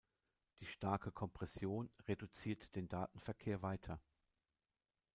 [0.57, 4.01] Die starke Kompression reduziert den Datenverkehr weiter.